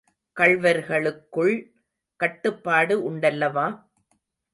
[0.37, 1.53] கள்வர்களுக்குள்
[2.19, 3.67] கட்டுப்பாடு உண்டல்லவா?